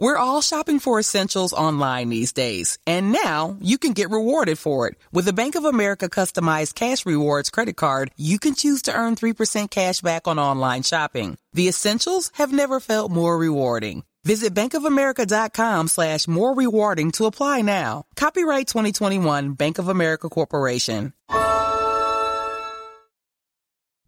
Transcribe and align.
We're 0.00 0.16
all 0.16 0.40
shopping 0.40 0.78
for 0.78 0.98
essentials 0.98 1.52
online 1.52 2.08
these 2.08 2.32
days, 2.32 2.78
and 2.86 3.12
now 3.12 3.58
you 3.60 3.76
can 3.76 3.92
get 3.92 4.08
rewarded 4.08 4.58
for 4.58 4.88
it. 4.88 4.94
With 5.12 5.28
a 5.28 5.34
Bank 5.34 5.56
of 5.56 5.66
America 5.66 6.08
customized 6.08 6.74
cash 6.74 7.04
rewards 7.04 7.50
credit 7.50 7.76
card, 7.76 8.10
you 8.16 8.38
can 8.38 8.54
choose 8.54 8.80
to 8.82 8.94
earn 8.94 9.14
3% 9.14 9.70
cash 9.70 10.00
back 10.00 10.26
on 10.26 10.38
online 10.38 10.84
shopping. 10.84 11.36
The 11.52 11.68
essentials 11.68 12.30
have 12.36 12.50
never 12.50 12.80
felt 12.80 13.12
more 13.12 13.36
rewarding. 13.36 14.04
Visit 14.24 14.54
bankofamerica.com 14.54 15.88
slash 15.88 16.26
more 16.26 16.54
rewarding 16.54 17.10
to 17.12 17.26
apply 17.26 17.60
now. 17.60 18.04
Copyright 18.16 18.68
2021 18.68 19.52
Bank 19.52 19.78
of 19.78 19.88
America 19.88 20.30
Corporation. 20.30 21.12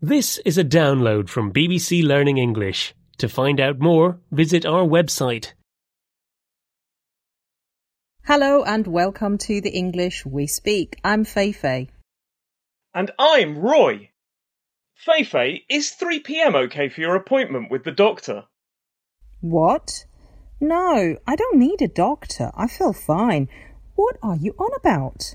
This 0.00 0.38
is 0.44 0.56
a 0.56 0.62
download 0.62 1.28
from 1.28 1.52
BBC 1.52 2.04
Learning 2.04 2.38
English. 2.38 2.94
To 3.18 3.28
find 3.28 3.58
out 3.58 3.80
more, 3.80 4.20
visit 4.30 4.64
our 4.64 4.86
website. 4.86 5.52
Hello 8.24 8.62
and 8.62 8.86
welcome 8.86 9.38
to 9.38 9.60
the 9.62 9.70
English 9.70 10.26
We 10.26 10.46
Speak. 10.46 11.00
I'm 11.02 11.24
Feifei. 11.24 11.88
And 12.94 13.10
I'm 13.18 13.58
Roy. 13.58 14.10
Feifei, 14.94 15.62
is 15.70 15.90
3 15.92 16.20
pm 16.20 16.54
okay 16.54 16.90
for 16.90 17.00
your 17.00 17.16
appointment 17.16 17.70
with 17.70 17.82
the 17.82 17.90
doctor? 17.90 18.44
What? 19.40 20.04
No, 20.60 21.16
I 21.26 21.34
don't 21.34 21.58
need 21.58 21.80
a 21.80 21.88
doctor. 21.88 22.52
I 22.54 22.68
feel 22.68 22.92
fine. 22.92 23.48
What 23.96 24.18
are 24.22 24.36
you 24.36 24.52
on 24.58 24.70
about? 24.76 25.34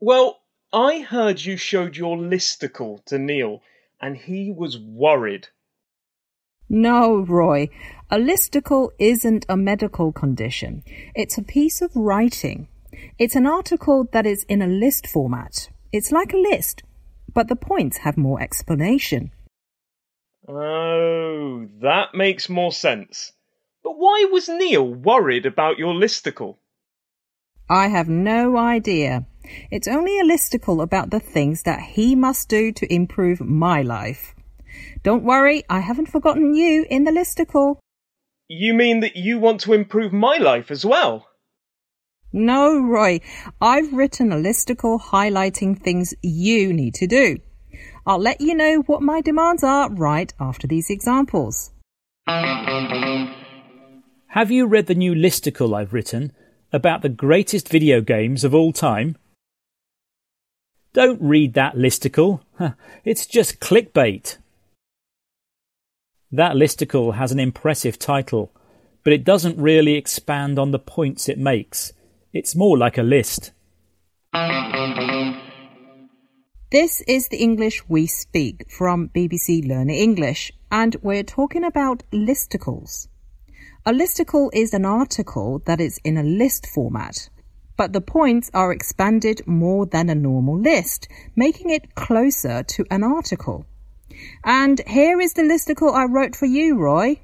Well, 0.00 0.40
I 0.72 0.98
heard 0.98 1.40
you 1.40 1.56
showed 1.56 1.96
your 1.96 2.16
listicle 2.16 3.04
to 3.06 3.18
Neil 3.18 3.62
and 4.00 4.16
he 4.16 4.50
was 4.50 4.78
worried. 4.78 5.46
No, 6.72 7.18
Roy. 7.18 7.68
A 8.10 8.16
listicle 8.16 8.90
isn't 9.00 9.44
a 9.48 9.56
medical 9.56 10.12
condition. 10.12 10.84
It's 11.16 11.36
a 11.36 11.42
piece 11.42 11.82
of 11.82 11.90
writing. 11.96 12.68
It's 13.18 13.34
an 13.34 13.44
article 13.44 14.06
that 14.12 14.24
is 14.24 14.44
in 14.44 14.62
a 14.62 14.68
list 14.68 15.08
format. 15.08 15.68
It's 15.92 16.12
like 16.12 16.32
a 16.32 16.36
list, 16.36 16.84
but 17.34 17.48
the 17.48 17.56
points 17.56 17.98
have 17.98 18.16
more 18.16 18.40
explanation. 18.40 19.32
Oh, 20.48 21.66
that 21.82 22.14
makes 22.14 22.48
more 22.48 22.72
sense. 22.72 23.32
But 23.82 23.98
why 23.98 24.28
was 24.30 24.48
Neil 24.48 24.94
worried 24.94 25.46
about 25.46 25.78
your 25.78 25.94
listicle? 25.94 26.58
I 27.68 27.88
have 27.88 28.08
no 28.08 28.56
idea. 28.56 29.26
It's 29.72 29.88
only 29.88 30.20
a 30.20 30.24
listicle 30.24 30.82
about 30.82 31.10
the 31.10 31.20
things 31.20 31.64
that 31.64 31.80
he 31.80 32.14
must 32.14 32.48
do 32.48 32.70
to 32.72 32.94
improve 32.94 33.40
my 33.40 33.82
life. 33.82 34.34
Don't 35.02 35.24
worry, 35.24 35.64
I 35.68 35.80
haven't 35.80 36.10
forgotten 36.10 36.54
you 36.54 36.86
in 36.90 37.04
the 37.04 37.10
listicle. 37.10 37.78
You 38.48 38.74
mean 38.74 39.00
that 39.00 39.16
you 39.16 39.38
want 39.38 39.60
to 39.62 39.72
improve 39.72 40.12
my 40.12 40.36
life 40.36 40.70
as 40.70 40.84
well? 40.84 41.26
No, 42.32 42.78
Roy. 42.78 43.20
I've 43.60 43.92
written 43.92 44.32
a 44.32 44.36
listicle 44.36 45.00
highlighting 45.00 45.78
things 45.78 46.14
you 46.22 46.72
need 46.72 46.94
to 46.94 47.06
do. 47.06 47.38
I'll 48.06 48.18
let 48.18 48.40
you 48.40 48.54
know 48.54 48.82
what 48.86 49.02
my 49.02 49.20
demands 49.20 49.62
are 49.62 49.90
right 49.90 50.32
after 50.40 50.66
these 50.66 50.90
examples. 50.90 51.72
Have 52.26 53.30
you 54.50 54.66
read 54.66 54.86
the 54.86 54.94
new 54.94 55.14
listicle 55.14 55.76
I've 55.76 55.92
written 55.92 56.32
about 56.72 57.02
the 57.02 57.08
greatest 57.08 57.68
video 57.68 58.00
games 58.00 58.44
of 58.44 58.54
all 58.54 58.72
time? 58.72 59.16
Don't 60.92 61.20
read 61.20 61.54
that 61.54 61.76
listicle. 61.76 62.40
It's 63.04 63.26
just 63.26 63.60
clickbait. 63.60 64.38
That 66.32 66.54
listicle 66.54 67.16
has 67.16 67.32
an 67.32 67.40
impressive 67.40 67.98
title, 67.98 68.52
but 69.02 69.12
it 69.12 69.24
doesn't 69.24 69.60
really 69.60 69.94
expand 69.94 70.60
on 70.60 70.70
the 70.70 70.78
points 70.78 71.28
it 71.28 71.38
makes. 71.38 71.92
It's 72.32 72.54
more 72.54 72.78
like 72.78 72.96
a 72.96 73.02
list. 73.02 73.50
This 76.70 77.00
is 77.08 77.26
the 77.28 77.38
English 77.38 77.82
we 77.88 78.06
speak 78.06 78.70
from 78.70 79.08
BBC 79.08 79.66
Learning 79.66 79.96
English, 79.96 80.52
and 80.70 80.94
we're 81.02 81.24
talking 81.24 81.64
about 81.64 82.04
listicles. 82.12 83.08
A 83.84 83.92
listicle 83.92 84.50
is 84.52 84.72
an 84.72 84.84
article 84.84 85.60
that 85.66 85.80
is 85.80 85.98
in 86.04 86.16
a 86.16 86.22
list 86.22 86.64
format, 86.64 87.28
but 87.76 87.92
the 87.92 88.00
points 88.00 88.52
are 88.54 88.72
expanded 88.72 89.44
more 89.48 89.84
than 89.84 90.08
a 90.08 90.14
normal 90.14 90.60
list, 90.60 91.08
making 91.34 91.70
it 91.70 91.96
closer 91.96 92.62
to 92.62 92.84
an 92.88 93.02
article. 93.02 93.66
And 94.44 94.80
here 94.86 95.20
is 95.20 95.34
the 95.34 95.42
listicle 95.42 95.94
I 95.94 96.04
wrote 96.04 96.36
for 96.36 96.46
you, 96.46 96.76
Roy. 96.76 97.20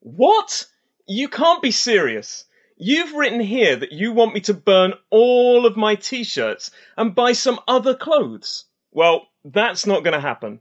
What? 0.00 0.66
You 1.06 1.28
can't 1.28 1.62
be 1.62 1.70
serious. 1.70 2.44
You've 2.76 3.14
written 3.14 3.40
here 3.40 3.76
that 3.76 3.92
you 3.92 4.12
want 4.12 4.34
me 4.34 4.40
to 4.40 4.54
burn 4.54 4.94
all 5.10 5.66
of 5.66 5.76
my 5.76 5.94
t 5.94 6.24
shirts 6.24 6.70
and 6.96 7.14
buy 7.14 7.32
some 7.32 7.60
other 7.68 7.94
clothes. 7.94 8.64
Well, 8.90 9.28
that's 9.44 9.86
not 9.86 10.02
going 10.02 10.14
to 10.14 10.20
happen. 10.20 10.60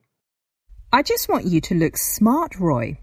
I 0.94 1.02
just 1.02 1.30
want 1.30 1.46
you 1.46 1.62
to 1.62 1.76
look 1.76 1.98
smart, 1.98 2.60
Roy. 2.60 3.00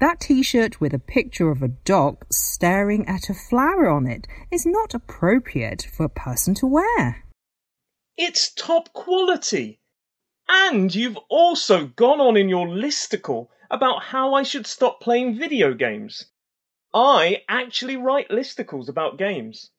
That 0.00 0.20
t 0.20 0.42
shirt 0.42 0.80
with 0.80 0.94
a 0.94 0.98
picture 0.98 1.50
of 1.50 1.62
a 1.62 1.68
dog 1.68 2.24
staring 2.32 3.06
at 3.06 3.28
a 3.28 3.34
flower 3.34 3.90
on 3.90 4.06
it 4.06 4.26
is 4.50 4.64
not 4.64 4.94
appropriate 4.94 5.86
for 5.94 6.04
a 6.04 6.08
person 6.08 6.54
to 6.54 6.66
wear. 6.66 7.24
It's 8.16 8.52
top 8.54 8.92
quality. 8.92 9.81
And 10.54 10.94
you've 10.94 11.16
also 11.30 11.86
gone 11.86 12.20
on 12.20 12.36
in 12.36 12.50
your 12.50 12.66
listicle 12.66 13.48
about 13.70 14.02
how 14.02 14.34
I 14.34 14.42
should 14.42 14.66
stop 14.66 15.00
playing 15.00 15.38
video 15.38 15.72
games. 15.72 16.26
I 16.92 17.42
actually 17.48 17.96
write 17.96 18.28
listicles 18.28 18.90
about 18.90 19.16
games. 19.16 19.70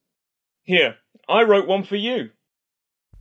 Here, 0.64 0.96
I 1.28 1.42
wrote 1.44 1.68
one 1.68 1.84
for 1.84 1.94
you. 1.94 2.30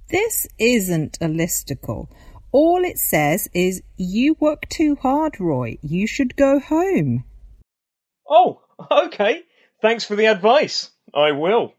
This 0.09 0.47
isn't 0.57 1.19
a 1.21 1.27
listicle. 1.27 2.07
All 2.51 2.83
it 2.83 2.97
says 2.97 3.47
is, 3.53 3.83
You 3.97 4.35
work 4.39 4.67
too 4.67 4.95
hard, 4.95 5.39
Roy. 5.39 5.77
You 5.83 6.07
should 6.07 6.35
go 6.35 6.59
home. 6.59 7.23
Oh, 8.27 8.63
okay. 8.91 9.43
Thanks 9.79 10.05
for 10.05 10.15
the 10.15 10.25
advice. 10.25 10.89
I 11.13 11.33
will. 11.33 11.75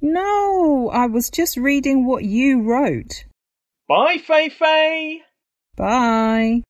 No, 0.00 0.90
I 0.92 1.06
was 1.06 1.30
just 1.30 1.56
reading 1.56 2.04
what 2.04 2.24
you 2.24 2.62
wrote. 2.62 3.26
Bye, 3.88 4.18
Feifei. 4.18 5.22
Bye. 5.76 6.62